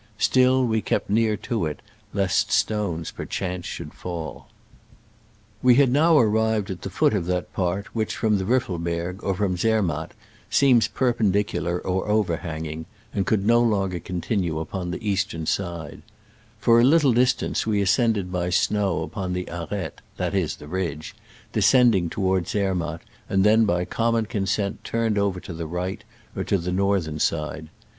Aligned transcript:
Still, 0.17 0.65
we 0.65 0.81
kept 0.81 1.11
near 1.11 1.37
to 1.45 1.67
it, 1.67 1.79
lest 2.11 2.51
stones 2.51 3.11
per 3.11 3.23
chance 3.23 3.79
might 3.79 3.93
fall. 3.93 4.47
We 5.61 5.75
had 5.75 5.91
now 5.91 6.17
arrived 6.17 6.71
at 6.71 6.81
the 6.81 6.89
foot 6.89 7.13
of 7.13 7.27
that 7.27 7.53
part 7.53 7.85
which, 7.93 8.15
from 8.15 8.39
the 8.39 8.45
Riffelberg 8.45 9.21
or 9.23 9.35
from 9.35 9.57
Zermatt, 9.57 10.13
seems 10.49 10.87
perpendicular 10.87 11.77
or 11.79 12.07
over 12.07 12.37
hanging, 12.37 12.87
and 13.13 13.27
could 13.27 13.45
no 13.45 13.61
longer 13.61 13.99
continue 13.99 14.57
upon 14.57 14.89
the 14.89 15.07
eastern 15.07 15.45
side. 15.45 16.01
For 16.57 16.79
a 16.79 16.83
little 16.83 17.13
dis 17.13 17.33
tance 17.33 17.67
we 17.67 17.79
ascended 17.79 18.31
by 18.31 18.49
snow 18.49 19.03
upon 19.03 19.33
the 19.33 19.47
arete— 19.51 20.01
that 20.17 20.33
is, 20.33 20.55
the 20.55 20.67
ridge— 20.67 21.15
descending 21.53 22.09
Digitized 22.09 22.09
by 22.09 22.09
Google 22.09 22.09
1=^2 22.09 22.09
SCRAMBLES 22.09 22.09
AMONGST 22.09 22.09
THE 22.09 22.09
ALPS 22.09 22.09
IN 22.09 22.09
i86o 22.09 22.09
'69. 22.09 22.09
toward 22.09 22.47
Zermatt, 22.97 23.01
and 23.29 23.43
then 23.43 23.65
by 23.65 23.85
common 23.85 24.25
consent 24.25 24.83
turned 24.83 25.17
over 25.19 25.39
to 25.39 25.53
the 25.53 25.67
right, 25.67 26.03
or 26.35 26.43
to 26.43 26.57
the 26.57 26.71
northern 26.71 27.19
side. 27.19 27.69